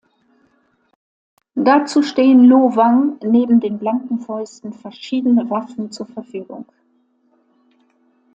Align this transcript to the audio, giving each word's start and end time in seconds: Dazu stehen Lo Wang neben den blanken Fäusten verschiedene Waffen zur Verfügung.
Dazu 1.53 2.01
stehen 2.01 2.43
Lo 2.45 2.75
Wang 2.75 3.19
neben 3.21 3.59
den 3.59 3.77
blanken 3.77 4.19
Fäusten 4.19 4.73
verschiedene 4.73 5.47
Waffen 5.51 5.91
zur 5.91 6.07
Verfügung. 6.07 6.65